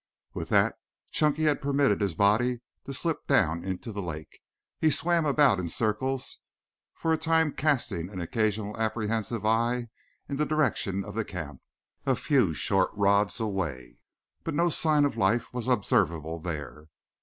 With 0.33 0.49
that 0.49 0.79
Chunky 1.11 1.43
had 1.43 1.61
permitted 1.61 2.01
his 2.01 2.15
body 2.15 2.61
to 2.87 2.91
slip 2.95 3.27
down 3.27 3.63
into 3.63 3.91
the 3.91 4.01
lake. 4.01 4.39
He 4.79 4.89
swam 4.89 5.27
about 5.27 5.59
in 5.59 5.67
circles, 5.67 6.39
for 6.95 7.13
a 7.13 7.19
time 7.19 7.51
casting 7.53 8.09
an 8.09 8.19
occasional 8.19 8.75
apprehensive 8.79 9.45
eye 9.45 9.89
in 10.27 10.37
the 10.37 10.45
direction 10.47 11.03
of 11.05 11.13
the 11.13 11.23
camp, 11.23 11.61
a 12.03 12.15
short 12.15 12.91
few 12.95 12.99
rods 12.99 13.39
away, 13.39 13.99
but 14.43 14.55
no 14.55 14.69
sign 14.69 15.05
of 15.05 15.17
life 15.17 15.53
was 15.53 15.67
observable 15.67 16.39
there. 16.39 16.87